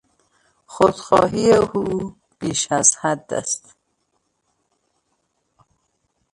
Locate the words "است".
3.33-3.75